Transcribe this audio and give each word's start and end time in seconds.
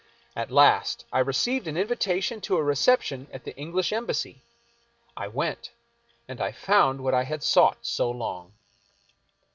At 0.35 0.49
last 0.49 1.05
I 1.13 1.19
received 1.19 1.67
an 1.67 1.77
invitation 1.77 2.41
to 2.41 2.57
a 2.57 2.63
reception 2.63 3.27
at 3.31 3.43
the 3.43 3.55
English 3.55 3.93
Em 3.93 4.07
bassy. 4.07 4.41
I 5.15 5.27
went, 5.27 5.69
and 6.27 6.41
I 6.41 6.51
found 6.53 7.01
what 7.03 7.13
I 7.13 7.23
had 7.23 7.43
sought 7.43 7.77
so 7.85 8.09
long. 8.09 8.51